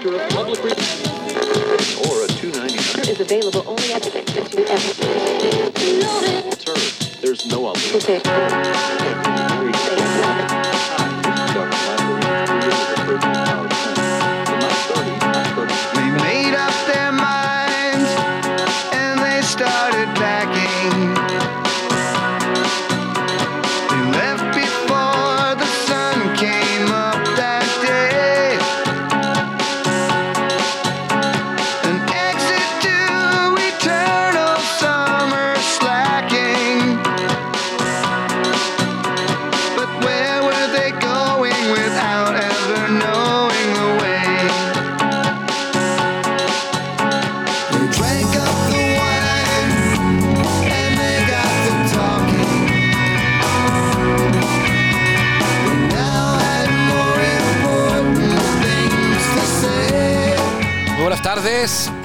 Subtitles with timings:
[0.00, 0.58] Director of Public.
[2.08, 3.08] Or a 299.
[3.08, 4.10] is available only at the
[6.58, 7.98] Sir, there's no other.
[7.98, 9.51] They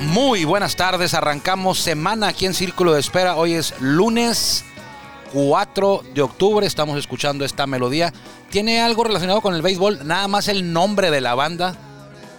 [0.01, 1.15] muy buenas tardes.
[1.15, 3.37] Arrancamos semana aquí en Círculo de Espera.
[3.37, 4.63] Hoy es lunes
[5.33, 6.67] 4 de octubre.
[6.67, 8.13] Estamos escuchando esta melodía.
[8.51, 10.05] Tiene algo relacionado con el béisbol.
[10.05, 11.75] Nada más el nombre de la banda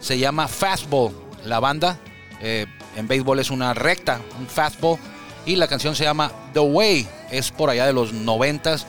[0.00, 1.12] se llama Fastball.
[1.44, 1.98] La banda
[2.40, 4.98] eh, en béisbol es una recta, un fastball.
[5.44, 7.08] Y la canción se llama The Way.
[7.32, 8.86] Es por allá de los noventas.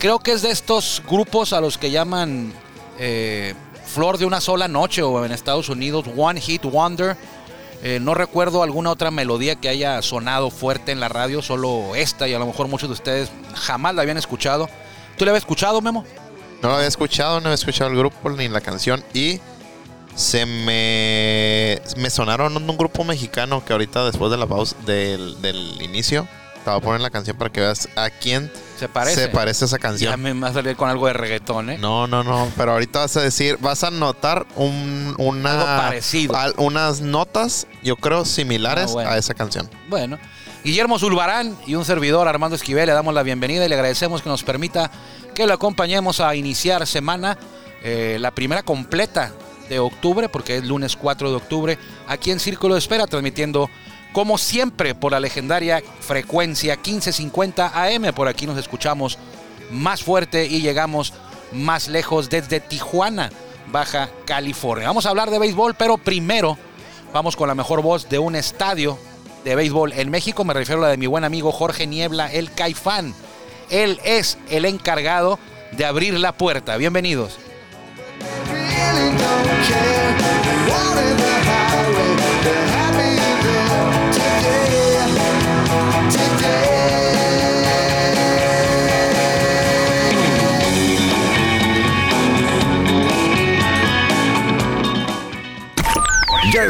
[0.00, 2.52] Creo que es de estos grupos a los que llaman
[2.98, 3.54] eh,
[3.86, 7.16] Flor de una sola noche o en Estados Unidos One Hit Wonder.
[7.82, 12.28] Eh, no recuerdo alguna otra melodía que haya sonado fuerte en la radio, solo esta
[12.28, 14.68] y a lo mejor muchos de ustedes jamás la habían escuchado.
[15.16, 16.04] ¿Tú la habías escuchado, Memo?
[16.62, 19.40] No lo había escuchado, no había escuchado el grupo ni la canción y
[20.14, 25.80] se me, me sonaron un grupo mexicano que ahorita después de la pausa del, del
[25.80, 26.28] inicio
[26.70, 29.22] te voy a poner la canción para que veas a quién Se parece.
[29.22, 30.20] se parece esa Ya canción.
[30.20, 31.78] me va a salir con algo de reggaetón, ¿eh?
[31.78, 36.36] No, no, no, pero ahorita vas a decir, vas a notar un, una, Algo parecido.
[36.36, 39.10] al- unas notas, yo creo, similares Ah, bueno.
[39.10, 39.68] a esa canción.
[39.88, 40.18] Bueno,
[40.64, 44.28] Guillermo Zulbarán y un servidor Armando Esquivel le damos la bienvenida y le agradecemos que
[44.28, 44.90] nos permita
[45.34, 47.38] que lo acompañemos a iniciar semana,
[47.82, 49.32] eh, la primera completa
[49.70, 51.78] de octubre, porque es lunes 4 de octubre,
[52.08, 53.70] aquí en Círculo de Espera, transmitiendo
[54.12, 58.12] como siempre por la legendaria frecuencia 1550 AM.
[58.14, 59.18] Por aquí nos escuchamos
[59.70, 61.12] más fuerte y llegamos
[61.52, 63.30] más lejos desde Tijuana,
[63.68, 64.88] Baja California.
[64.88, 66.58] Vamos a hablar de béisbol, pero primero
[67.12, 68.98] vamos con la mejor voz de un estadio
[69.44, 70.44] de béisbol en México.
[70.44, 73.14] Me refiero a la de mi buen amigo Jorge Niebla, el Caifán.
[73.70, 75.38] Él es el encargado
[75.72, 76.76] de abrir la puerta.
[76.76, 77.38] Bienvenidos.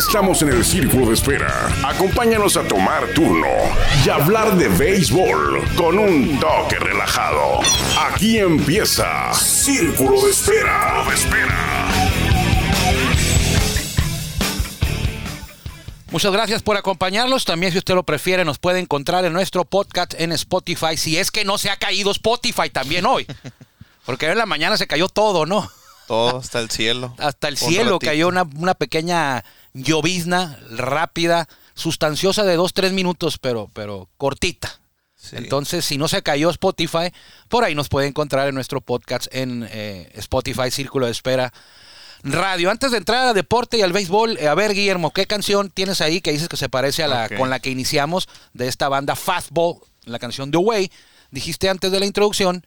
[0.00, 1.68] Estamos en el círculo de espera.
[1.84, 3.46] Acompáñanos a tomar turno
[4.04, 7.60] y hablar de béisbol con un toque relajado.
[8.10, 11.04] Aquí empieza Círculo de Espera.
[11.06, 11.88] De espera.
[16.10, 17.44] Muchas gracias por acompañarlos.
[17.44, 20.96] También, si usted lo prefiere, nos puede encontrar en nuestro podcast en Spotify.
[20.96, 23.26] Si es que no se ha caído Spotify también hoy.
[24.06, 25.70] Porque en la mañana se cayó todo, ¿no?
[26.08, 27.14] Todo hasta el cielo.
[27.18, 28.10] Hasta el Un cielo ratito.
[28.10, 34.80] cayó una, una pequeña llovizna rápida, sustanciosa de dos, tres minutos, pero, pero cortita.
[35.16, 35.36] Sí.
[35.36, 37.12] Entonces, si no se cayó Spotify,
[37.48, 41.52] por ahí nos puede encontrar en nuestro podcast en eh, Spotify, Círculo de Espera
[42.22, 42.70] Radio.
[42.70, 46.00] Antes de entrar a deporte y al béisbol, eh, a ver, Guillermo, ¿qué canción tienes
[46.00, 49.14] ahí que dices que se parece a la con la que iniciamos de esta banda
[49.14, 50.90] Fastball, la canción The Way?
[51.30, 52.64] Dijiste antes de la introducción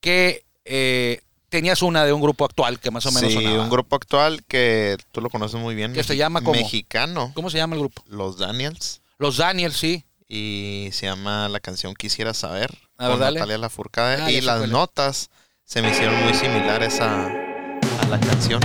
[0.00, 1.20] que eh,
[1.54, 3.62] tenías una de un grupo actual que más o menos Sí, sonaba.
[3.62, 5.92] un grupo actual que tú lo conoces muy bien.
[5.92, 7.30] Que se llama como- Mexicano.
[7.34, 8.02] ¿Cómo se llama el grupo?
[8.08, 9.00] Los Daniels.
[9.18, 10.04] Los Daniels, sí.
[10.28, 12.70] Y se llama la canción Quisiera Saber.
[12.98, 13.38] A ver, con dale.
[13.38, 14.22] Natalia Lafourcade.
[14.22, 15.30] Ah, y las notas
[15.64, 18.60] se me hicieron muy similares a, a la canción.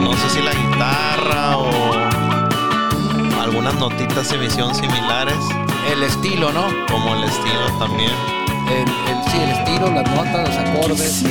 [0.00, 5.36] No sé si la guitarra o algunas notitas se me hicieron similares.
[5.92, 6.66] El estilo, ¿no?
[6.90, 8.12] Como el estilo también.
[8.68, 11.22] El, el- sí, el estilo, las notas, los acordes.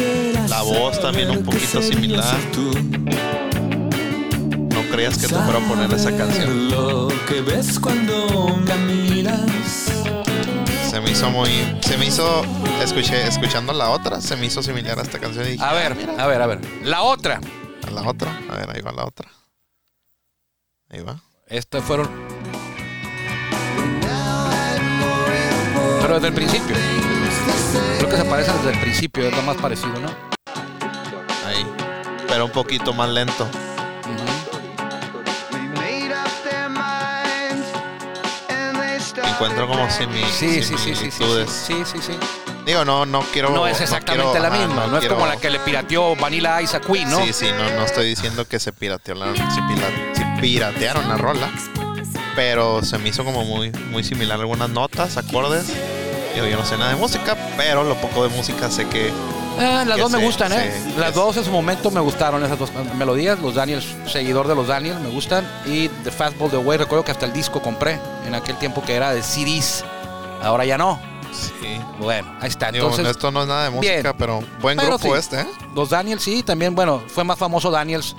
[0.50, 2.24] La voz también un poquito similar.
[4.74, 6.70] No creías que te fuera a poner esa canción.
[6.70, 9.92] Lo que ves cuando me miras.
[10.90, 11.50] Se me hizo muy.
[11.82, 12.44] Se me hizo.
[12.82, 15.46] Escuché, escuchando la otra, se me hizo similar a esta canción.
[15.48, 16.14] Y dije, A "Ah, ver, mira".
[16.24, 16.60] a ver, a ver.
[16.84, 17.42] La otra.
[17.86, 18.40] A la otra.
[18.50, 19.28] A ver, ahí va la otra.
[20.90, 21.22] Ahí va.
[21.48, 22.10] Estas fueron.
[26.02, 26.76] Pero desde el principio.
[28.06, 30.10] Creo que se parece desde el principio, es lo más parecido, ¿no?
[31.48, 31.66] Ahí.
[32.28, 33.48] Pero un poquito más lento.
[39.28, 40.36] encuentro como similitudes.
[40.36, 42.14] Sí, sí, sí, sí, sí, sí, sí,
[42.66, 43.50] Digo, no, no quiero.
[43.50, 47.10] No es exactamente la misma, no, es como la que le pirateó Vanilla Ice Queen,
[47.10, 47.18] ¿no?
[47.26, 51.50] Sí, sí, no, no estoy diciendo que se pirateó la, se piratearon la rola,
[52.36, 55.74] pero se me hizo como muy, muy similar algunas notas, acordes
[56.36, 59.12] yo no sé nada de música, pero lo poco de música sé que
[59.58, 60.74] Ah, las dos me gustan, ¿eh?
[60.98, 63.40] las dos en su momento me gustaron, esas dos melodías.
[63.40, 65.48] Los Daniels, seguidor de los Daniels, me gustan.
[65.66, 67.98] Y The Fastball The Way, recuerdo que hasta el disco compré
[68.28, 69.86] en aquel tiempo que era de CDs.
[70.44, 71.00] Ahora ya no.
[71.32, 71.80] sí.
[72.00, 72.70] Bueno, ahí está.
[72.70, 74.16] Digo, Entonces, esto no es nada de música, bien.
[74.18, 75.20] pero buen Pero grupo sí.
[75.20, 75.48] este, ¿eh?
[75.74, 78.14] los Daniels sí, también, bueno, fue más famoso Daniels.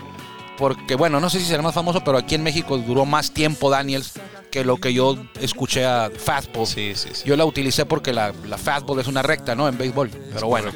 [0.57, 3.69] Porque, bueno, no sé si será más famoso, pero aquí en México duró más tiempo
[3.69, 4.15] Daniels
[4.57, 6.67] que lo que yo escuché a Fastball.
[6.67, 7.25] Sí, sí, sí.
[7.27, 9.69] Yo la utilicé porque la, la fastball es una recta, ¿no?
[9.69, 10.09] En béisbol.
[10.33, 10.73] Pero bueno.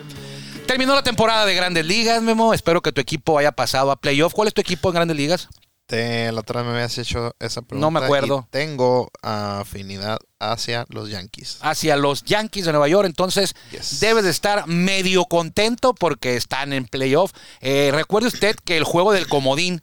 [0.67, 2.53] Terminó la temporada de Grandes Ligas, Memo.
[2.53, 4.35] Espero que tu equipo haya pasado a playoff.
[4.35, 5.49] ¿Cuál es tu equipo en Grandes Ligas?
[5.87, 7.87] Te, la otra vez me habías hecho esa pregunta.
[7.87, 8.44] No me acuerdo.
[8.49, 11.56] y tengo afinidad hacia los Yankees.
[11.62, 13.06] Hacia los Yankees de Nueva York.
[13.06, 13.99] Entonces, Yes.
[14.00, 17.33] debes de estar medio contento porque están en playoff.
[17.62, 19.81] Eh, recuerde usted que el juego del comodín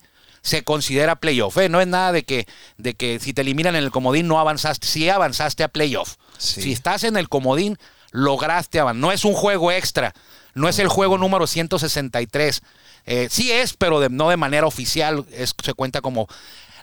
[0.48, 1.58] se considera playoff.
[1.58, 1.68] ¿eh?
[1.70, 2.48] No es nada de que,
[2.78, 4.88] de que si te eliminan en el comodín no avanzaste.
[4.88, 6.16] Sí avanzaste a playoff.
[6.38, 6.62] Sí.
[6.62, 7.78] Si estás en el comodín,
[8.12, 9.00] lograste avanzar.
[9.02, 10.14] No es un juego extra.
[10.54, 12.62] No es el juego número 163.
[13.06, 15.26] Eh, sí es, pero de- no de manera oficial.
[15.32, 16.28] Es, se cuenta como...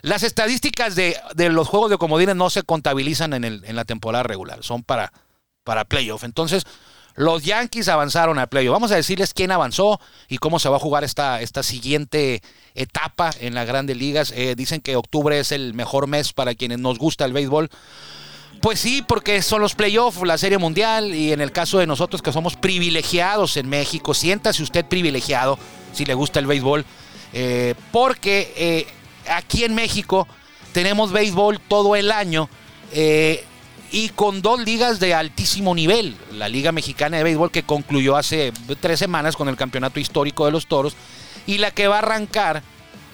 [0.01, 3.85] Las estadísticas de, de los juegos de comodines no se contabilizan en, el, en la
[3.85, 4.59] temporada regular.
[4.63, 5.11] Son para,
[5.63, 6.23] para playoff.
[6.23, 6.63] Entonces,
[7.15, 8.73] los Yankees avanzaron a playoff.
[8.73, 12.41] Vamos a decirles quién avanzó y cómo se va a jugar esta, esta siguiente
[12.75, 14.33] etapa en las grandes ligas.
[14.35, 17.69] Eh, dicen que octubre es el mejor mes para quienes nos gusta el béisbol.
[18.61, 22.21] Pues sí, porque son los playoffs, la Serie Mundial, y en el caso de nosotros
[22.21, 25.59] que somos privilegiados en México, siéntase usted privilegiado
[25.93, 26.85] si le gusta el béisbol,
[27.33, 28.87] eh, porque eh,
[29.29, 30.27] aquí en México
[30.73, 32.49] tenemos béisbol todo el año
[33.95, 36.17] y con dos ligas de altísimo nivel.
[36.33, 38.51] La Liga Mexicana de Béisbol que concluyó hace
[38.81, 40.97] tres semanas con el campeonato histórico de los Toros
[41.47, 42.61] y la que va a arrancar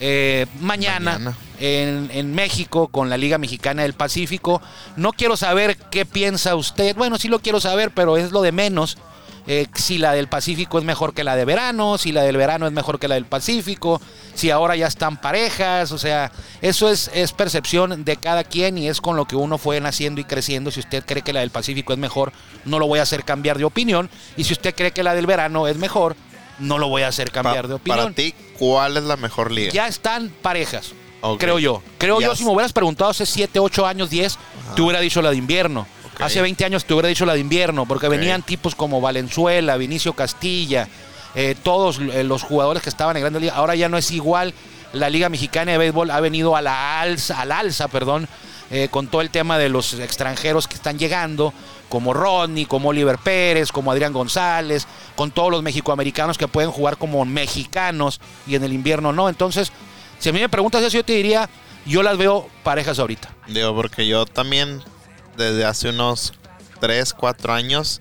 [0.00, 1.36] eh, mañana, Mañana.
[1.60, 4.60] En, en México con la Liga Mexicana del Pacífico.
[4.96, 6.96] No quiero saber qué piensa usted.
[6.96, 8.98] Bueno, sí lo quiero saber, pero es lo de menos.
[9.46, 12.66] Eh, si la del Pacífico es mejor que la de verano, si la del verano
[12.66, 14.00] es mejor que la del Pacífico,
[14.34, 16.30] si ahora ya están parejas, o sea,
[16.60, 20.20] eso es, es percepción de cada quien y es con lo que uno fue naciendo
[20.20, 20.70] y creciendo.
[20.70, 22.32] Si usted cree que la del Pacífico es mejor,
[22.64, 24.08] no lo voy a hacer cambiar de opinión.
[24.36, 26.14] Y si usted cree que la del verano es mejor,
[26.60, 27.98] no lo voy a hacer Pa- cambiar de opinión.
[28.04, 29.72] Para ti, ¿cuál es la mejor liga?
[29.72, 30.92] Ya están parejas,
[31.38, 31.82] creo yo.
[31.98, 34.38] Creo yo, si me hubieras preguntado hace 7, 8 años, 10,
[34.76, 35.86] te hubiera dicho la de invierno.
[36.18, 40.12] Hace 20 años te hubiera dicho la de invierno, porque venían tipos como Valenzuela, Vinicio
[40.12, 40.88] Castilla,
[41.34, 43.56] eh, todos eh, los jugadores que estaban en Grandes Ligas.
[43.56, 44.54] Ahora ya no es igual.
[44.92, 48.28] La Liga Mexicana de Béisbol ha venido a la alza, al alza, perdón,
[48.70, 51.54] eh, con todo el tema de los extranjeros que están llegando,
[51.88, 54.86] como Rodney, como Oliver Pérez, como Adrián González,
[55.16, 59.28] con todos los mexicoamericanos que pueden jugar como mexicanos y en el invierno no.
[59.28, 59.72] Entonces,
[60.18, 61.48] si a mí me preguntas eso, yo te diría,
[61.84, 63.34] yo las veo parejas ahorita.
[63.46, 64.82] Digo, porque yo también,
[65.36, 66.32] desde hace unos
[66.80, 68.00] 3, 4 años,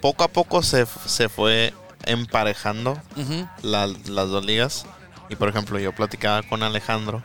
[0.00, 1.72] poco a poco se, se fue
[2.04, 3.00] emparejando
[3.62, 4.86] la- las dos ligas.
[5.28, 7.22] Y por ejemplo, yo platicaba con Alejandro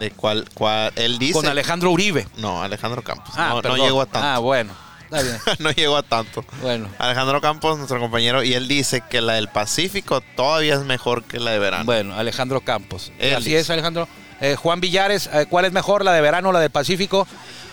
[0.00, 1.34] de cuál, cuál él dice.
[1.34, 2.26] Con Alejandro Uribe.
[2.38, 3.34] No, Alejandro Campos.
[3.36, 4.26] Ah, no, llegó a tanto.
[4.26, 4.72] Ah, bueno.
[5.04, 5.38] Está bien.
[5.58, 6.44] no llegó a tanto.
[6.62, 6.88] Bueno.
[6.98, 11.38] Alejandro Campos, nuestro compañero, y él dice que la del Pacífico todavía es mejor que
[11.38, 11.84] la de verano.
[11.84, 13.12] Bueno, Alejandro Campos.
[13.18, 13.58] Él Así dice.
[13.60, 14.08] es, Alejandro.
[14.40, 17.28] Eh, Juan Villares, eh, ¿cuál es mejor, la de verano o la del Pacífico?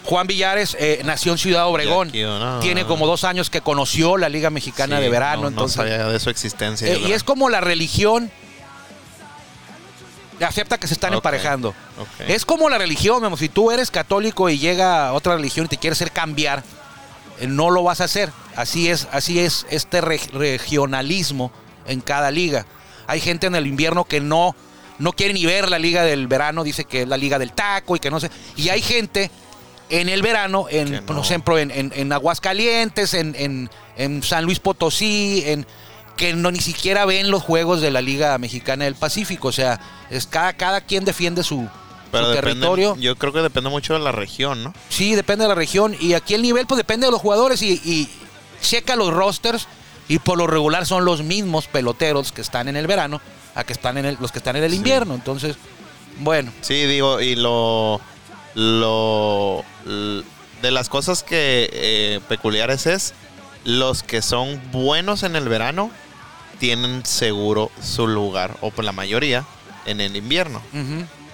[0.06, 2.10] Juan Villares eh, nació en Ciudad Obregón.
[2.10, 5.42] aquí, no, Tiene como dos años que conoció la Liga Mexicana Sí, de verano.
[5.44, 6.88] no, entonces, no sabía de su existencia.
[6.88, 8.32] eh, y es como la religión.
[10.46, 11.76] Acepta que se están emparejando.
[12.28, 13.36] Es como la religión, Memo.
[13.36, 16.64] Si tú eres católico y llega otra religión y te quiere hacer cambiar,
[17.42, 18.32] eh, no lo vas a hacer.
[18.56, 21.52] Así es, así es este reg- regionalismo
[21.88, 22.66] en cada liga.
[23.06, 24.56] Hay gente en el invierno que no,
[24.98, 27.98] no quiere ni ver la liga del verano, dice que es la liga del taco
[27.98, 28.32] y que no sé.
[28.56, 29.30] Y hay gente
[29.90, 34.60] en el verano, en, por ejemplo, en, en- en Aguascalientes, en, en- en San Luis
[34.60, 35.66] Potosí, en
[36.16, 39.48] que no ni siquiera ven los juegos de la Liga Mexicana del Pacífico.
[39.48, 39.80] O sea,
[40.10, 41.68] es cada, cada quien defiende su,
[42.12, 42.96] Pero su depende- territorio.
[42.98, 44.74] Yo creo que depende mucho de la región, ¿no?
[44.90, 45.96] Sí, depende de la región.
[46.00, 47.62] Y aquí el nivel, pues depende de los jugadores.
[47.62, 48.10] Y, y
[48.62, 49.68] checa los rosters.
[50.10, 53.22] Y por lo regular son los mismos peloteros que están en el verano
[53.56, 54.78] a que están en el, los que están en el Sí.
[54.78, 55.14] invierno.
[55.16, 55.56] Entonces,
[56.20, 56.52] bueno.
[56.62, 58.02] Sí, digo, y lo.
[58.56, 59.64] Lo.
[60.62, 63.14] De las cosas que eh, peculiares es.
[63.66, 65.92] Los que son buenos en el verano
[66.60, 69.46] tienen seguro su lugar, o por la mayoría,
[69.86, 70.62] en el invierno.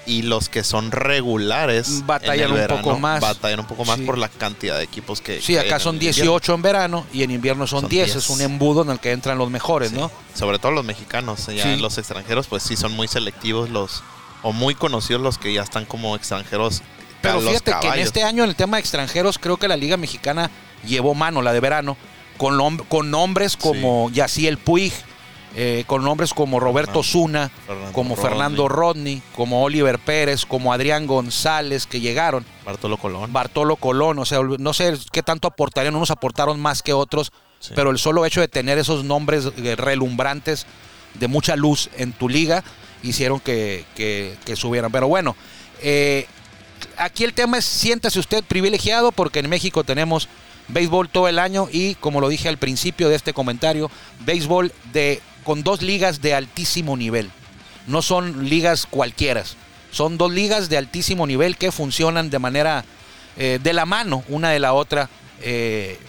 [0.08, 3.20] y los que son regulares Batallan en el un poco más.
[3.22, 4.04] batallan un poco más Sí.
[4.06, 6.22] por la cantidad de equipos que Sí, que acá son el invierno.
[6.34, 8.06] 18 en verano y en invierno son, Son 10.
[8.14, 8.16] 10.
[8.18, 9.96] Es un embudo en el que entran los mejores, Sí.
[9.98, 10.12] ¿no?
[10.36, 11.78] Sobre todo los mexicanos, ya Sí.
[11.82, 14.04] los extranjeros, pues sí son muy selectivos los
[14.44, 16.84] o muy conocidos los que ya están como extranjeros.
[17.26, 19.78] Pero los fíjate que en este año en el tema de extranjeros creo que la
[19.78, 20.50] Liga Mexicana
[20.86, 21.98] llevó mano, la de verano,
[22.38, 24.94] con, con nombres como Yaciel Puig,
[25.58, 28.30] eh, con nombres como Roberto Zuna, Fernando como Rodney.
[28.30, 33.32] Fernando Rodney, como Oliver Pérez, como Adrián González que llegaron, Bartolo Colón.
[33.32, 37.72] Bartolo Colón, o sea, no sé qué tanto aportarían, unos aportaron más que otros, Sí.
[37.74, 40.66] pero el solo hecho de tener esos nombres eh, relumbrantes
[41.14, 42.62] de mucha luz en tu liga
[43.02, 44.92] hicieron que, que- que subieran.
[44.92, 45.36] Pero bueno,
[45.82, 46.28] eh,
[46.98, 50.28] aquí el tema es siéntase usted privilegiado porque en México tenemos
[50.68, 53.92] béisbol todo el año y como lo dije al principio de este comentario,
[54.26, 57.32] béisbol de con dos ligas de altísimo nivel.
[57.88, 59.44] No son ligas cualquiera.
[59.92, 62.84] Son dos ligas de altísimo nivel que funcionan de manera
[63.38, 65.10] eh, de la mano una de la otra
[65.42, 66.00] eh,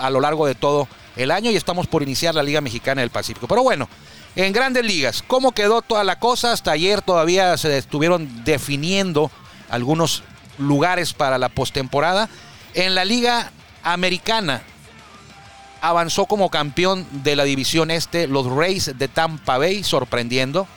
[0.00, 3.10] a lo largo de todo el año y estamos por iniciar la Liga Mexicana del
[3.10, 3.46] Pacífico.
[3.46, 3.88] Pero bueno,
[4.34, 6.52] en grandes ligas, ¿cómo quedó toda la cosa?
[6.52, 9.30] Hasta ayer todavía se estuvieron definiendo
[9.72, 10.22] algunos
[10.58, 12.28] lugares para la postemporada.
[12.74, 13.50] En la Liga
[13.82, 14.62] Americana
[15.80, 20.68] avanzó como campeón de la división este los Rays de Tampa Bay, sorprendiendo.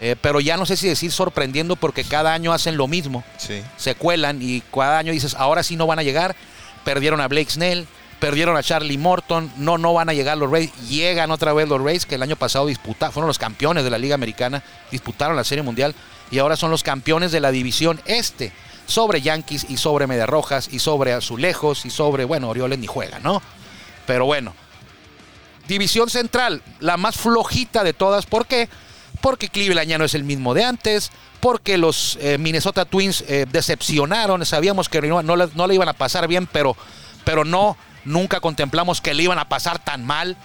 [0.00, 3.62] Eh, pero ya no sé si decir sorprendiendo porque cada año hacen lo mismo Sí.
[3.76, 6.34] se cuelan y cada año dices, ahora sí no van a llegar.
[6.84, 7.86] Perdieron a Blake Snell,
[8.20, 10.72] perdieron a Charlie Morton, no, no van a llegar los Rays.
[10.88, 13.98] Llegan otra vez los Rays que el año pasado disputaron, fueron los campeones de la
[13.98, 15.94] Liga Americana, disputaron la Serie Mundial
[16.30, 18.52] y ahora son los campeones de la división este.
[18.86, 23.18] Sobre Yankees y sobre Medias Rojas y sobre Azulejos y sobre, bueno, Orioles ni juega,
[23.18, 23.40] ¿no?
[24.06, 24.54] Pero bueno,
[25.66, 28.26] División Central, la más flojita de todas.
[28.26, 28.68] ¿Por qué?
[29.20, 31.10] Porque Cleveland ya no es el mismo de antes.
[31.40, 34.44] Porque los eh, Minnesota Twins eh, decepcionaron.
[34.44, 36.76] Sabíamos que no, no no le iban a pasar bien, pero,
[37.24, 40.36] pero no, nunca contemplamos que le iban a pasar tan mal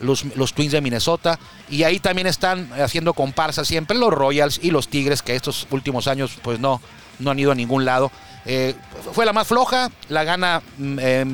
[0.00, 1.38] los, los Twins de Minnesota.
[1.68, 6.06] Y ahí también están haciendo comparsa siempre los Royals y los Tigres, que estos últimos
[6.06, 6.80] años pues no,
[7.18, 8.10] no han ido a ningún lado.
[8.44, 8.74] Eh,
[9.12, 11.24] fue la más floja, la gana mm, eh,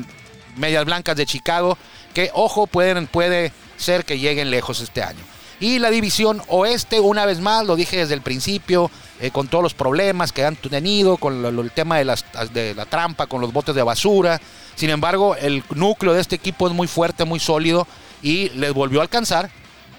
[0.56, 1.76] Medias Blancas de Chicago,
[2.14, 5.20] que ojo, pueden, puede ser que lleguen lejos este año.
[5.60, 8.90] Y la división oeste, una vez más, lo dije desde el principio,
[9.20, 12.84] eh, con todos los problemas que han tenido, con el tema de, las, de la
[12.84, 14.40] trampa, con los botes de basura.
[14.74, 17.86] Sin embargo, el núcleo de este equipo es muy fuerte, muy sólido
[18.22, 19.50] y les volvió a alcanzar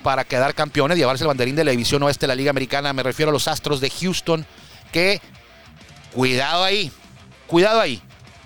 [0.02, 2.94] para quedar campeones, llevarse el banderín de la división oeste de la Liga Americana.
[2.94, 4.46] Me refiero a los Astros de Houston,
[4.92, 5.22] que
[6.14, 6.92] cuidado ahí,
[7.48, 8.02] cuidado ahí.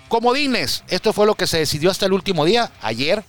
[0.08, 3.24] Comodines, esto fue lo que se decidió hasta el último día, ayer,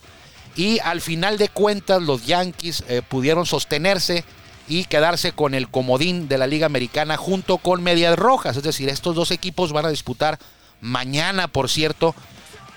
[0.56, 4.24] y al final de cuentas los Yankees eh, pudieron sostenerse
[4.68, 8.56] y quedarse con el comodín de la Liga Americana junto con Medias Rojas.
[8.56, 10.38] Es decir, estos dos equipos van a disputar
[10.80, 12.16] mañana, por cierto,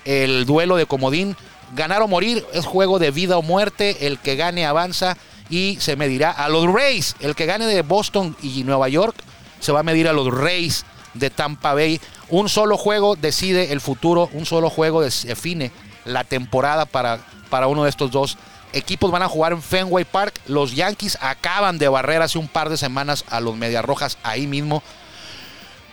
[0.03, 1.37] el duelo de comodín.
[1.75, 4.07] Ganar o morir es juego de vida o muerte.
[4.07, 5.17] El que gane avanza
[5.49, 7.15] y se medirá a los Rays.
[7.19, 9.15] El que gane de Boston y Nueva York
[9.59, 11.99] se va a medir a los Rays de Tampa Bay.
[12.29, 15.71] Un solo juego decide el futuro, un solo juego define
[16.05, 18.37] la temporada para, para uno de estos dos
[18.73, 19.11] equipos.
[19.11, 20.39] Van a jugar en Fenway Park.
[20.47, 24.47] Los Yankees acaban de barrer hace un par de semanas a los Medias Rojas ahí
[24.47, 24.83] mismo.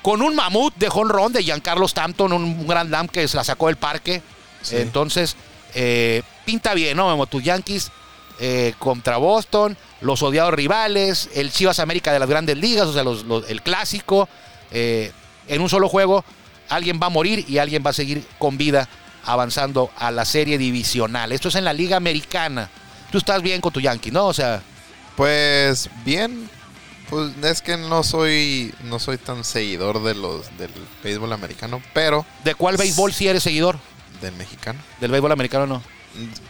[0.03, 3.45] Con un mamut de jonrón de Giancarlo Stanton, un, un gran lam que se la
[3.45, 4.23] sacó del parque.
[4.63, 4.77] Sí.
[4.77, 5.37] Entonces,
[5.75, 7.09] eh, pinta bien, ¿no?
[7.09, 7.27] Memo?
[7.27, 7.91] Tus Yankees
[8.41, 13.03] eh, contra Boston, los odiados rivales, el Chivas América de las grandes ligas, o sea,
[13.05, 14.29] los- los- el clásico.
[14.73, 15.11] eh,
[15.49, 16.25] en un solo juego,
[16.69, 18.89] alguien va a morir y alguien va a seguir con vida
[19.25, 21.33] avanzando a la serie divisional.
[21.33, 22.71] Esto es en la Liga Americana.
[23.11, 24.27] Tú estás bien con tu Yankee, ¿no?
[24.27, 24.63] O sea,
[25.17, 26.49] Pues bien,
[27.11, 30.71] pues es que no soy no soy tan seguidor de los del
[31.03, 33.79] béisbol americano, pero ¿de cuál béisbol si eres seguidor?
[34.21, 34.81] Del mexicano.
[35.01, 35.83] Del béisbol americano no.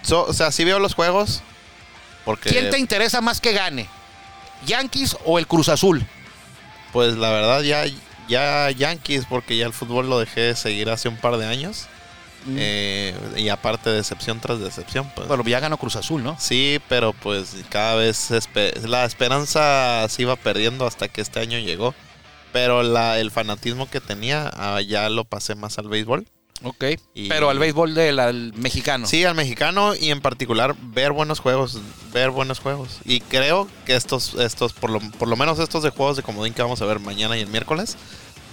[0.03, 1.43] So- o sea, sí veo los juegos
[2.25, 3.89] porque ¿Quién te interesa más que gane?
[4.67, 6.07] ¿Yankees o el Cruz Azul?
[6.93, 7.85] pues la verdad ya
[8.29, 11.87] ya Yankees porque ya el fútbol lo dejé de seguir hace un par de años.
[12.57, 15.29] Eh, y aparte decepción tras decepción, pues.
[15.29, 16.37] Bueno, ya ganó Cruz Azul, ¿no?
[16.41, 18.31] Sí, pero pues cada vez
[18.85, 21.95] la esperanza se iba perdiendo hasta que este año llegó.
[22.53, 26.27] Pero la, el fanatismo que tenía ah, ya lo pasé más al béisbol.
[26.63, 26.85] Ok.
[27.15, 29.07] Y- Pero al béisbol del al mexicano.
[29.07, 31.81] Sí, al mexicano y en particular ver buenos juegos,
[32.13, 32.99] ver buenos juegos.
[33.05, 36.53] Y creo que estos, estos por, lo, por lo menos estos de juegos de comodín
[36.53, 37.97] que vamos a ver mañana y el miércoles,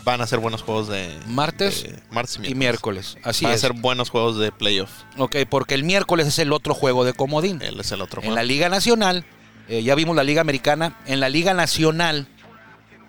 [0.05, 3.17] van a ser buenos juegos de Martes de martes y miércoles.
[3.23, 3.59] Así van es.
[3.63, 4.89] a ser buenos juegos de playoff.
[5.17, 7.61] Ok, porque el miércoles es el otro juego de comodín.
[7.61, 8.35] Él es el otro En juego.
[8.37, 9.25] la Liga Nacional,
[9.67, 12.29] eh, ya vimos la Liga Americana, en la Liga Nacional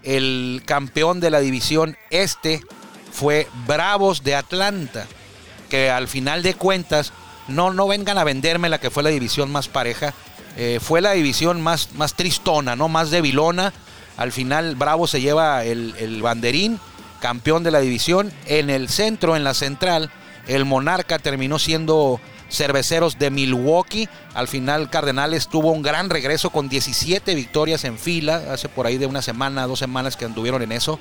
[0.02, 2.62] el campeón de la división este
[3.12, 5.06] fue Bravos de Atlanta,
[5.68, 7.12] que al final de cuentas,
[7.48, 10.14] no, no vengan a venderme la que fue la división más pareja,
[10.56, 12.88] eh, fue la división más, más tristona, ¿no?
[12.88, 13.72] Más debilona.
[14.16, 16.80] Al final Bravo se lleva el, el banderín,
[17.20, 18.32] campeón de la división.
[18.46, 20.10] En el centro, en la central,
[20.48, 24.08] el Monarca terminó siendo cerveceros de Milwaukee.
[24.34, 28.98] Al final Cardenales tuvo un gran regreso con 17 victorias en fila, hace por ahí
[28.98, 30.98] de una semana, dos semanas que anduvieron en eso.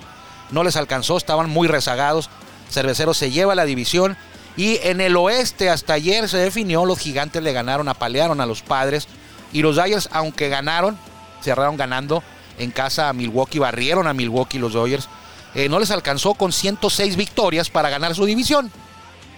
[0.51, 2.29] No les alcanzó, estaban muy rezagados.
[2.69, 4.17] Cerveceros se lleva la división.
[4.55, 8.61] Y en el oeste hasta ayer se definió, los gigantes le ganaron, apalearon a los
[8.61, 9.07] padres.
[9.53, 10.97] Y los Dodgers, aunque ganaron,
[11.41, 12.23] cerraron ganando
[12.57, 15.07] en casa a Milwaukee, barrieron a Milwaukee los Dodgers.
[15.53, 18.71] eh, no les alcanzó con 106 victorias para ganar su división.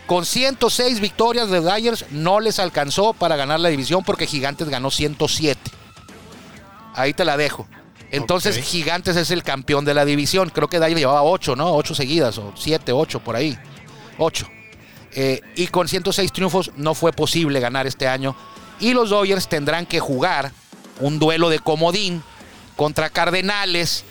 [0.08, 4.90] Con 106 victorias de Dodgers no les alcanzó para ganar la división porque Gigantes ganó
[4.90, 5.60] 107.
[6.96, 7.68] Ahí te la dejo.
[8.12, 8.58] Entonces.
[8.58, 10.50] Gigantes es el campeón de la división.
[10.50, 11.76] Creo que Dodgers llevaba 8, ¿no?
[11.76, 13.58] 8 seguidas o 7, 8 por ahí.
[14.18, 14.48] 8.
[15.14, 18.36] Eh, y con 106 triunfos no fue posible ganar este año.
[18.80, 20.52] Y los Dodgers tendrán que jugar
[21.00, 22.24] un duelo de comodín
[22.76, 24.04] contra Cardenales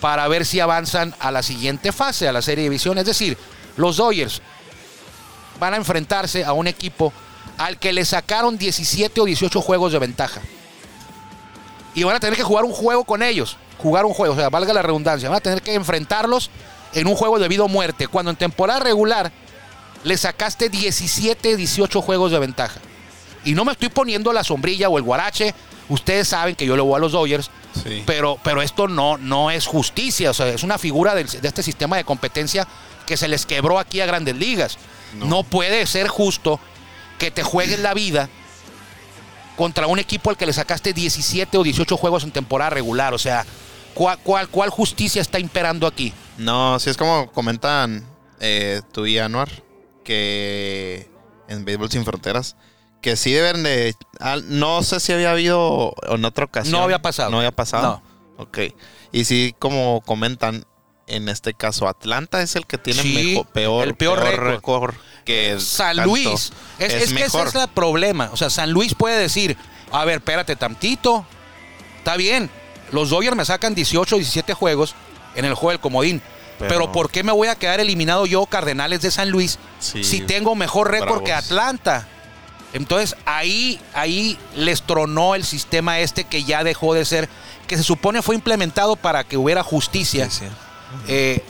[0.00, 2.98] para ver si avanzan a la siguiente fase, a la serie de división.
[2.98, 3.36] Es decir,
[3.76, 4.42] los Dodgers
[5.58, 7.12] van a enfrentarse a un equipo
[7.58, 10.42] al que le sacaron 17 o 18 juegos de ventaja.
[11.96, 13.56] Y van a tener que jugar un juego con ellos.
[13.78, 15.28] Jugar un juego, o sea, valga la redundancia.
[15.28, 16.50] Van a tener que enfrentarlos
[16.92, 18.06] en un juego de vida o muerte.
[18.06, 19.32] Cuando en temporada regular
[20.04, 22.80] le sacaste 17, 18 juegos de ventaja.
[23.44, 25.54] Y no me estoy poniendo la sombrilla o el guarache.
[25.88, 27.50] Ustedes saben que yo le voy a los Dodgers.
[27.82, 28.02] Sí.
[28.06, 30.30] Pero, pero esto no, no es justicia.
[30.30, 32.66] O sea, es una figura del- de este sistema de competencia
[33.06, 34.78] que se les quebró aquí a grandes ligas.
[35.14, 36.58] No, puede ser justo
[37.18, 38.28] que te juegues la vida
[39.56, 43.14] contra un equipo al que le sacaste 17 o 18 juegos en temporada regular.
[43.14, 43.44] O sea,
[43.94, 46.12] ¿cuál, cuál, cuál justicia está imperando aquí?
[46.38, 48.04] No, sí es como comentan
[48.40, 49.48] eh, tú y Anuar,
[50.04, 51.08] que
[51.48, 52.56] en Béisbol Sin Fronteras,
[53.00, 53.94] que sí deben de...
[54.20, 56.72] ah, no sé si había habido en otra ocasión.
[56.72, 57.30] No había pasado.
[57.30, 58.02] No había pasado.
[58.38, 58.58] Ok.
[59.12, 60.64] Y sí, como comentan,
[61.06, 64.46] en este caso Atlanta es el que tiene Sí, mejo- peor, el peor récord.
[64.48, 64.94] récord
[65.26, 65.98] que San.
[65.98, 66.52] Luis.
[66.78, 67.48] Es, es que ese mejor.
[67.48, 68.30] es el problema.
[68.32, 69.56] O sea, San Luis puede decir,
[69.92, 71.26] a ver, espérate tantito.
[71.98, 72.48] Está bien.
[72.92, 74.94] Los Dodgers me sacan 18, 17 juegos
[75.34, 76.22] en el juego del comodín.
[76.58, 80.02] Pero, Pero- ¿por qué me voy a quedar eliminado yo, Cardenales de San Luis, Sí,
[80.04, 81.32] si tengo mejor récord que.
[81.34, 82.06] Atlanta?
[82.72, 87.28] Entonces ahí, ahí les tronó el sistema este que ya dejó de ser,
[87.66, 90.28] que se supone fue implementado para que hubiera justicia.
[91.08, 91.42] Eh,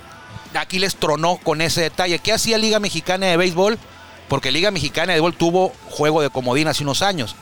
[0.56, 2.18] aquí les tronó con ese detalle.
[2.18, 3.78] ¿Qué hacía Liga Mexicana de Béisbol?
[4.28, 7.36] Porque Liga Mexicana de Béisbol tuvo juego de comodín hace unos años.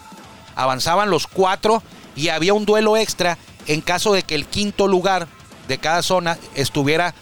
[0.54, 1.82] Avanzaban los cuatro
[2.16, 5.26] y había un duelo extra en caso de que el quinto lugar
[5.68, 7.14] de cada zona estuviera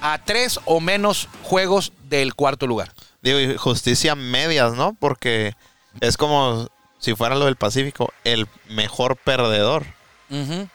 [0.00, 2.92] a tres o menos juegos del cuarto lugar.
[3.22, 4.96] Digo, y justicia medias, ¿no?
[4.98, 5.54] Porque
[6.00, 9.84] es como si fuera lo del Pacífico, el mejor perdedor.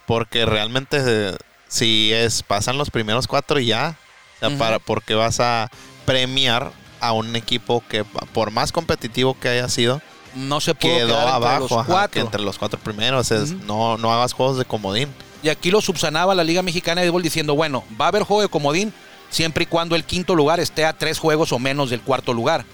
[0.05, 1.35] Porque realmente eh,
[1.67, 3.97] si es pasan los primeros cuatro y ya,
[4.37, 4.57] o sea, Ujú.
[4.57, 5.69] para, porque vas a
[6.05, 10.01] premiar a un equipo que por más competitivo que haya sido,
[10.35, 12.21] No se pudo quedó quedar entre abajo, los ajá, que cuatro.
[12.21, 13.31] entre los cuatro primeros.
[13.31, 15.09] Es, no, no hagas juegos de comodín.
[15.43, 18.41] Y aquí lo subsanaba la Liga Mexicana de Béisbol diciendo, bueno, va a haber juego
[18.41, 18.93] de comodín
[19.29, 22.65] siempre y cuando el quinto lugar esté a tres juegos o menos del cuarto lugar.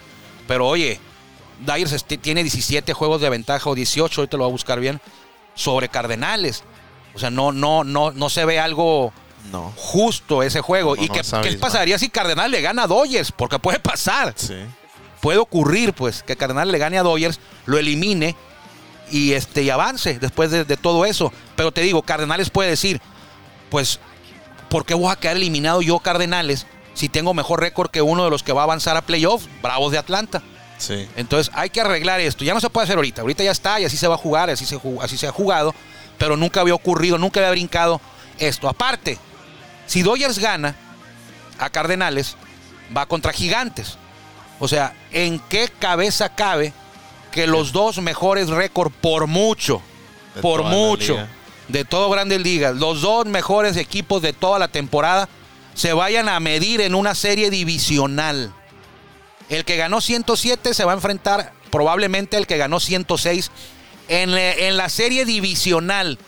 [0.47, 0.99] Pero oye,
[1.65, 5.01] Dyers este- tiene 17 juegos de ventaja o 18, ahorita lo voy a buscar bien,
[5.55, 6.63] sobre Cardenales.
[7.13, 9.13] O sea, no, no, no, no se ve algo
[9.51, 9.71] No.
[9.75, 10.95] justo ese juego.
[10.95, 13.31] ¿Y no qué, qué pasaría si Cardenal le gana a Dodgers?
[13.31, 14.55] Porque puede pasar Sí.
[15.21, 18.35] puede ocurrir, pues, que Cardenal le gane a Dodgers, lo elimine
[19.11, 21.31] y este y avance después de, de todo eso.
[21.55, 23.01] Pero te digo, Cardenales puede decir,
[23.69, 23.99] pues,
[24.69, 28.29] ¿por qué voy a quedar eliminado yo, Cardenales, si tengo mejor récord que uno de
[28.29, 30.41] los que va a avanzar a playoff, Bravos de Atlanta?
[30.77, 31.07] Sí.
[31.15, 32.43] Entonces hay que arreglar esto.
[32.43, 33.21] Ya no se puede hacer ahorita.
[33.21, 35.73] Ahorita ya está y así se va a jugar, así se, así se ha jugado.
[36.17, 38.01] Pero nunca había ocurrido, nunca había brincado
[38.37, 38.67] esto.
[38.67, 39.17] Aparte,
[39.85, 40.75] si Dodgers gana
[41.59, 42.35] a Cardenales,
[42.95, 43.97] va contra Gigantes.
[44.59, 46.73] O sea, ¿en qué cabeza cabe
[47.31, 49.81] que los dos mejores récords por mucho,
[50.35, 51.17] De por mucho,
[51.67, 55.27] de todo Grandes Ligas, los dos mejores equipos de toda la temporada,
[55.73, 58.53] se vayan a medir en una serie divisional?
[59.49, 63.51] El que ganó 107 se va a enfrentar probablemente al que ganó 106
[64.07, 66.19] en, en la serie divisional,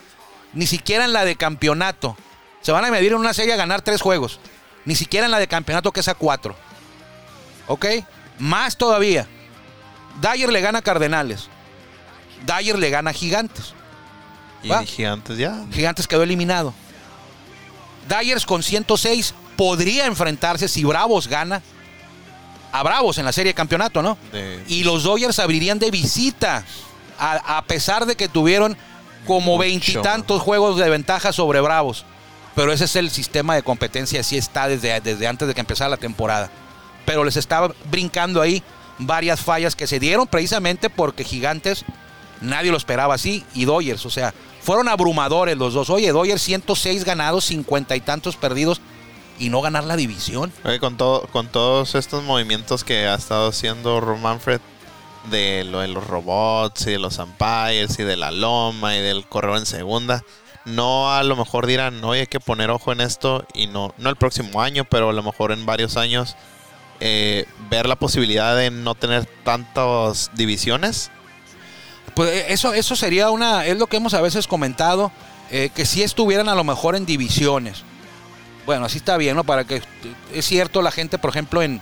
[0.53, 2.17] ni siquiera en la de campeonato.
[2.65, 4.39] Se van a medir en una serie a ganar tres juegos,
[4.85, 6.55] ni siquiera en la de campeonato que es a cuatro.
[7.67, 7.85] ¿Ok?
[8.39, 9.27] Más todavía.
[10.19, 11.47] Dyer le gana a Cardenales.
[12.43, 13.75] Dyer le gana a Gigantes.
[14.63, 14.83] Y Va.
[14.83, 15.63] gigantes ya.
[15.71, 16.73] Gigantes quedó eliminado.
[18.09, 21.61] Dyers con 106 podría enfrentarse si Bravos gana
[22.71, 24.17] a Bravos en la serie de campeonato, ¿no?
[24.31, 26.63] De- Y los Dodgers abrirían de visita,
[27.19, 28.75] a, a pesar de que tuvieron
[29.27, 32.05] como veintitantos juegos de ventaja sobre Bravos.
[32.55, 35.89] Pero ese es el sistema de competencia, así está desde, desde antes de que empezara
[35.89, 36.49] la temporada.
[37.05, 38.63] Pero les estaba brincando ahí
[38.97, 41.83] varias fallas que se dieron precisamente porque Gigantes
[42.41, 45.89] nadie lo esperaba así y Dodgers, o sea, fueron abrumadores los dos.
[45.89, 48.81] Oye, Dodgers 106 ganados, 50 y tantos perdidos
[49.37, 50.51] y no ganar la división.
[50.63, 54.61] Oye, con, todo, con todos estos movimientos que ha estado haciendo Rob Manfred
[55.29, 59.25] de lo de los robots y de los umpires y de la loma y del
[59.27, 60.23] correo en segunda,
[60.65, 64.09] no a lo mejor dirán, oye, hay que poner ojo en esto y no, no
[64.09, 66.35] el próximo año, pero a lo mejor en varios años
[66.99, 71.11] eh, ver la posibilidad de no tener tantas divisiones.
[72.15, 75.11] Pues eh, eso, eso sería una, es lo que hemos a veces comentado,
[75.51, 77.83] eh, que si estuvieran a lo mejor en divisiones.
[78.65, 79.43] Bueno, así está bien, ¿no?
[79.43, 79.81] Para que,
[80.33, 81.81] es cierto, la gente, por ejemplo, en,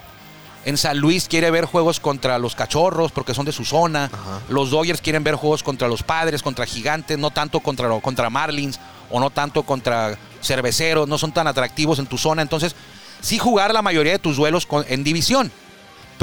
[0.66, 4.06] en San Luis quiere ver juegos contra los cachorros porque son de su zona.
[4.06, 4.42] Ajá.
[4.50, 8.80] Los Dodgers quieren ver juegos contra los padres, contra gigantes, no tanto contra, contra Marlins
[9.12, 12.42] o no tanto contra cerveceros, no son tan atractivos en tu zona.
[12.42, 12.76] Entonces,
[13.22, 15.52] sí jugar la mayoría de tus duelos con- en división.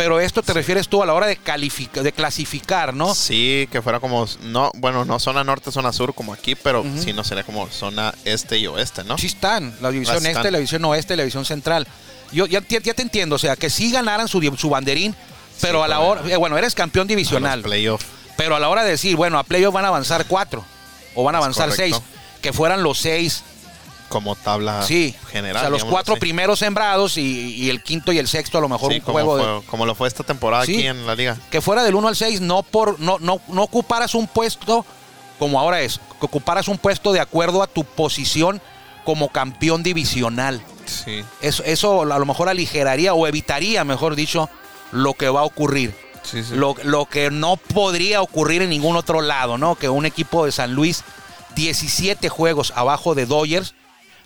[0.02, 3.14] Pero esto te refieres tú a la hora de, califica- de clasificar, ¿no?
[3.14, 7.12] Sí, que fuera como, no, bueno, no zona norte, zona sur como aquí, pero sí
[7.12, 9.18] no sería como zona este y oeste, ¿no?
[9.18, 10.36] Sí están, la división están.
[10.36, 11.86] este, la división oeste, la división central.
[12.32, 15.14] Yo ya, ya- ya te entiendo, o sea, que sí ganaran su, su banderín,
[15.60, 18.02] pero Sí, a la hora, eh, bueno, eres campeón divisional, playoff.
[18.38, 20.64] pero a la hora de decir, bueno, a playoff van a avanzar cuatro
[21.14, 22.00] o van a avanzar seis,
[22.40, 23.42] que fueran los seis,
[24.10, 25.56] como tabla sí, general.
[25.56, 26.20] o sea, los cuatro así.
[26.20, 29.12] primeros sembrados y, y el quinto y el sexto a lo mejor Sí, un como,
[29.14, 30.74] juego de, como lo fue esta temporada Sí.
[30.74, 31.38] aquí en la liga.
[31.50, 34.84] que fuera del 1 al 6, no por no, no, no ocuparas un puesto
[35.38, 38.60] como ahora es, que ocuparas un puesto de acuerdo a tu posición
[39.04, 40.60] como campeón divisional.
[40.84, 44.50] Sí, Eso, eso a lo mejor aligeraría o evitaría, mejor dicho,
[44.92, 45.94] lo que va a ocurrir.
[46.24, 46.54] sí, sí.
[46.54, 49.76] Lo, lo que no podría ocurrir en ningún otro lado, ¿no?
[49.76, 51.04] Que un equipo de San Luis,
[51.54, 53.74] 17 juegos abajo de Dodgers,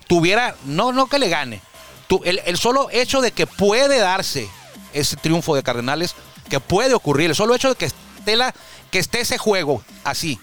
[0.07, 1.61] tuviera, no, no que le gane,
[2.07, 4.49] tu- el, el solo hecho de que puede darse
[4.93, 6.15] ese triunfo de Cardenales,
[6.49, 8.53] que puede ocurrir, el solo hecho de que esté, la,
[8.91, 10.39] que esté ese juego así,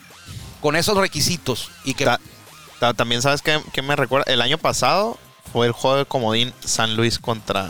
[0.60, 2.04] con esos requisitos, y que...
[2.04, 2.20] Ta-
[2.80, 5.18] ta- también sabes que, me recuerda, el año pasado
[5.52, 7.68] fue el juego de comodín San Luis contra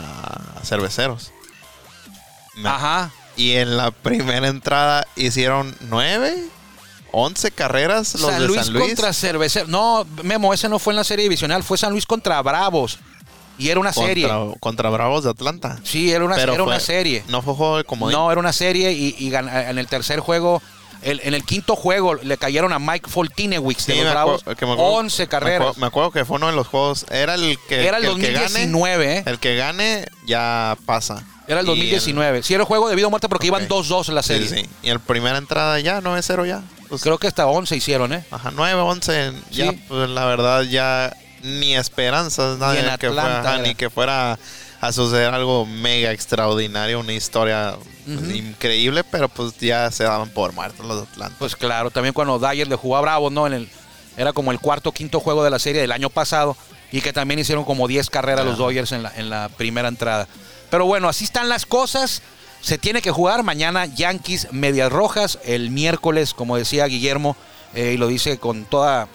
[0.63, 1.31] Cerveceros.
[2.55, 3.11] Me- Ajá.
[3.35, 6.35] Y en la primera entrada hicieron nueve,
[7.13, 8.85] once carreras los San de Luis, San Luis.
[8.87, 9.69] contra Cerveceros.
[9.69, 12.99] No, Memo, ese no fue en la serie divisional, fue San Luis contra Bravos.
[13.57, 14.27] Y era una serie.
[14.27, 15.77] contra, contra Bravos de Atlanta.
[15.83, 17.23] Sí, era una, Pero era una fue- serie.
[17.27, 18.17] No fue juego de comodín.
[18.17, 20.59] No, era una serie y, y en el tercer juego,
[21.03, 24.41] el- en el quinto juego, le cayeron a Mike Foltinewicz de Sí, los me Bravos.
[24.41, 25.61] acuerdo- que me acuerdo- 11 me carreras.
[25.61, 27.05] acuerdo, me acuerdo que fue uno de los juegos.
[27.11, 27.85] Era el que.
[27.87, 29.23] Era el que que gane- 2019, ¿eh?
[29.27, 31.23] El que gane ya pasa.
[31.47, 32.41] Era el Y 2019.
[32.41, 33.55] Sí, era el juego de vida o muerte porque Ok.
[33.55, 34.47] iban 2-2 en la Sí, serie.
[34.47, 34.69] sí.
[34.81, 36.63] Y en primera entrada ya, 9-0 ya.
[36.93, 38.23] Pues, Creo que hasta 11 hicieron, ¿eh?
[38.29, 39.33] Ajá, 9-11.
[39.49, 39.81] Ya, Sí.
[39.87, 44.37] pues la verdad, ya ni esperanzas, nada en que fuera, ajá, ni que fuera
[44.79, 50.53] a suceder algo mega extraordinario, una historia pues, increíble, pero pues ya se daban por
[50.53, 51.35] muertos los de Atlanta.
[51.39, 53.47] Pues claro, también cuando Dyer le jugó a Bravos, ¿no?
[53.47, 53.69] En el,
[54.15, 56.55] era como el cuarto o quinto juego de la serie del año pasado
[56.91, 58.59] y que también hicieron como 10 carreras los.
[58.59, 60.27] Dodgers en la, en la primera entrada.
[60.69, 62.21] Pero bueno, así están las cosas.
[62.63, 67.35] Se tiene que jugar mañana Yankees Medias Rojas, el miércoles, como decía Guillermo,
[67.73, 69.09] eh, y lo dice con toda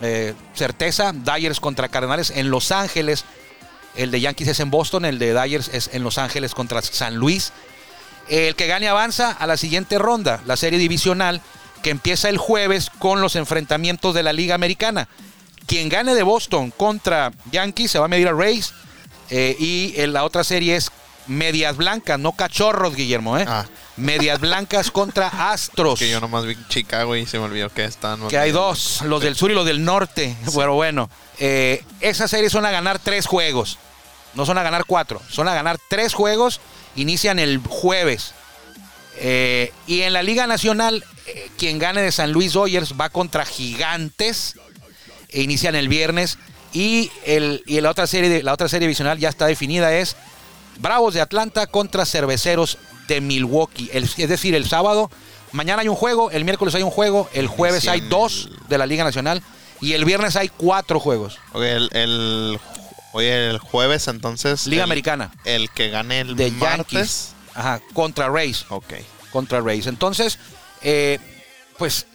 [0.00, 3.26] eh, certeza, Dyers contra Cardenales en Los Ángeles.
[3.94, 7.16] El de Yankees es en Boston, el de Dyers es en Los Ángeles contra San
[7.16, 7.52] Luis.
[8.30, 11.42] El que gane avanza a la siguiente ronda, la serie divisional,
[11.82, 15.08] que empieza el jueves con los enfrentamientos de la Liga Americana.
[15.66, 18.72] Quien gane de Boston contra Yankees se va a medir a Rays.
[19.28, 20.90] eh, y en la otra serie es
[21.26, 23.44] Medias Blancas, no cachorros, Guillermo, ¿eh?
[23.48, 23.64] Ah.
[23.96, 25.98] Medias Blancas contra Astros.
[25.98, 28.28] que yo nomás vi Chicago y se me olvidó que están.
[28.28, 30.36] Que hay dos, los del sur y los del norte.
[30.54, 31.08] Pero bueno,
[31.38, 33.78] eh, esas series son a ganar tres juegos.
[34.34, 36.60] No son a ganar cuatro, son a ganar tres juegos.
[36.96, 38.34] Inician el jueves.
[39.16, 43.44] Eh, y en la Liga Nacional, eh, quien gane de San Luis Dodgers va contra
[43.44, 44.56] Gigantes.
[45.28, 46.38] E inician el viernes.
[46.72, 50.16] Y, el, y la, otra serie, la otra serie divisional ya está definida: es
[50.78, 53.90] Bravos de Atlanta contra Cerveceros de Milwaukee.
[53.92, 55.10] El- es decir, el sábado,
[55.52, 58.86] mañana hay un juego, el miércoles hay un juego, el jueves hay dos de la
[58.86, 59.42] Liga Nacional
[59.80, 61.38] y el viernes hay cuatro juegos.
[61.52, 62.58] Ok, el, el,
[63.12, 64.66] oye, el jueves entonces.
[64.66, 65.30] Liga el- Americana.
[65.44, 66.92] El que gane el De martes.
[66.92, 67.34] Yankees.
[67.54, 68.64] Ajá, contra Rays.
[68.70, 68.94] Ok.
[69.30, 69.86] Contra Rays.
[69.86, 70.38] Entonces,
[70.82, 71.18] eh,
[71.78, 72.06] pues,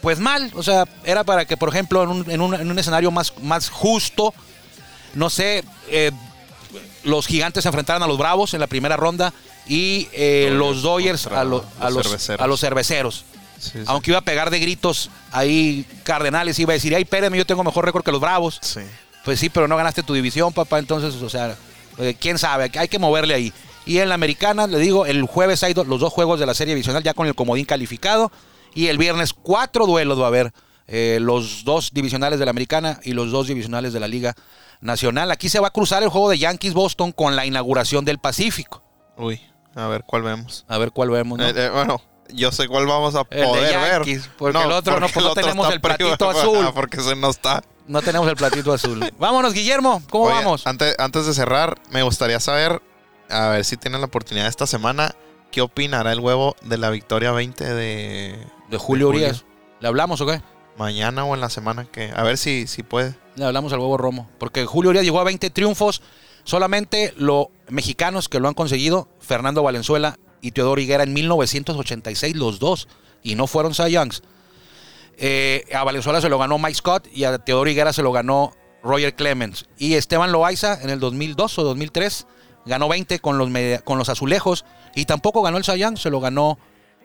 [0.00, 0.50] pues mal.
[0.54, 3.32] O sea, era para que, por ejemplo, en un, en un- en un escenario más,
[3.42, 4.32] más justo,
[5.14, 6.12] No sé, eh,
[7.04, 9.32] los gigantes se enfrentaron a los Bravos en la primera ronda
[9.66, 12.44] y eh, los Dodgers a, lo- a los cerveceros.
[12.44, 13.24] a los cerveceros.
[13.58, 13.78] Sí, sí.
[13.86, 17.64] Aunque iba a pegar de gritos ahí Cardenales, iba a decir, ay, espérame, yo tengo
[17.64, 18.58] mejor récord que los Bravos.
[18.62, 18.80] Sí.
[19.24, 20.78] Pues sí, pero no ganaste tu división, papá.
[20.78, 21.56] Entonces, o sea,
[21.98, 23.52] eh, quién sabe, hay que moverle ahí.
[23.84, 26.54] Y en la americana, le digo, el jueves hay do- los dos juegos de la
[26.54, 28.30] serie divisional ya con el comodín calificado.
[28.74, 30.52] Y el viernes cuatro duelos va a haber.
[30.90, 34.34] eh, los dos divisionales de la americana y los dos divisionales de la Liga
[34.80, 35.30] Nacional.
[35.30, 38.82] Aquí se va a cruzar el juego de Yankees-Boston con la inauguración del Pacífico.
[39.16, 39.40] Uy,
[39.74, 40.64] a ver cuál vemos.
[40.68, 41.38] A ver cuál vemos.
[41.38, 41.46] ¿no?
[41.46, 42.00] Eh, eh, bueno,
[42.32, 44.36] yo sé cuál vamos a El de poder Yankees, ver.
[44.36, 46.70] porque el otro no, porque pues no tenemos el platito privado, azul.
[46.74, 47.62] Porque ese no está.
[47.86, 49.10] No tenemos el platito azul.
[49.18, 50.02] Vámonos, Guillermo.
[50.10, 50.66] ¿Cómo Oye, vamos?
[50.66, 52.82] Antes, antes de cerrar, me gustaría saber,
[53.30, 55.14] a ver si tienen la oportunidad esta semana,
[55.50, 59.44] ¿qué opinará el huevo de la victoria 20 de, De Julio de Urias.
[59.80, 60.42] ¿Le hablamos o qué?
[60.78, 62.12] Mañana o en la semana que.
[62.14, 63.14] A ver si, si puede.
[63.36, 64.30] Le hablamos al huevo Romo.
[64.38, 66.02] Porque Julio Urias llegó a 20 triunfos.
[66.44, 72.58] Solamente los mexicanos que lo han conseguido, Fernando Valenzuela y Teodoro Higuera en 1986, los
[72.58, 72.88] dos.
[73.22, 74.22] Y no fueron Cy Youngs.
[75.16, 78.52] Eh, a Valenzuela se lo ganó Mike Scott y a Teodoro Higuera se lo ganó
[78.82, 79.66] Roger Clemens.
[79.76, 82.26] Y Esteban Loaiza en el 2002 o 2003
[82.66, 84.64] ganó 20 con los, media- con los azulejos.
[84.94, 86.58] Y tampoco ganó el Cy Young, se lo ganó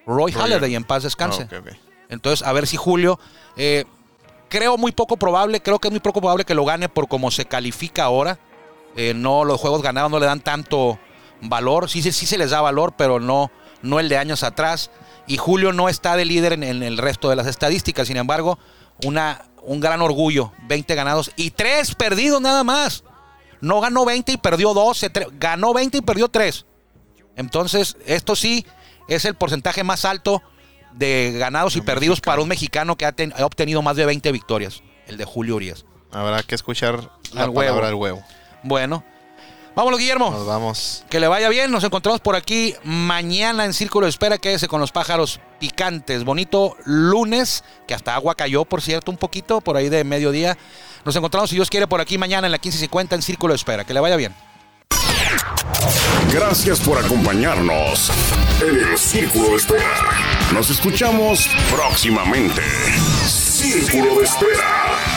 [0.06, 0.42] Roy Roger.
[0.52, 1.48] Halladay en paz descanse.
[1.50, 1.76] Ah, ok, ok.
[2.08, 3.18] Entonces, a ver si Julio.
[3.56, 3.84] eh,
[4.48, 7.30] creo muy poco probable, creo que es muy poco probable que lo gane por cómo
[7.32, 8.38] se califica ahora.
[8.96, 10.98] Eh, no, los juegos ganados no le dan tanto
[11.40, 11.90] valor.
[11.90, 13.50] Sí, sí, sí se les da valor, pero no,
[13.82, 14.90] no el de años atrás.
[15.26, 18.06] Y Julio no está de líder en, el resto de las estadísticas.
[18.06, 18.58] Sin embargo,
[19.04, 20.52] una, un gran orgullo.
[20.68, 23.02] 20 ganados y 3 perdidos nada más.
[23.60, 25.12] No ganó 20 y perdió 12.
[25.12, 26.64] tre- ganó 20 y perdió 3.
[27.36, 28.64] Entonces, esto sí
[29.08, 30.42] es el porcentaje más alto
[30.94, 32.32] de ganados y De perdidos mexicano.
[32.32, 35.56] para un mexicano que ha, ten- ha obtenido más de 20 victorias, el de Julio
[35.56, 35.84] Urias.
[36.12, 37.54] Habrá que escuchar la Al huevo.
[37.70, 38.22] palabra del huevo.
[38.62, 39.02] Bueno,
[39.74, 40.30] vámonos, Guillermo.
[40.30, 41.04] Nos vamos.
[41.10, 41.70] Que le vaya bien.
[41.72, 44.38] Nos encontramos por aquí mañana en Círculo de Espera.
[44.38, 46.22] Quédese con los pájaros picantes.
[46.24, 50.56] Bonito lunes, que hasta agua cayó, por cierto, un poquito por ahí de mediodía.
[51.04, 53.84] Nos encontramos, si Dios quiere, por aquí mañana en la 1550 en Círculo de Espera.
[53.84, 54.34] Que le vaya bien.
[56.32, 58.10] Gracias por acompañarnos
[58.62, 59.84] en el Círculo de Espera.
[60.52, 62.62] Nos escuchamos próximamente.
[63.26, 65.13] Círculo de Espera.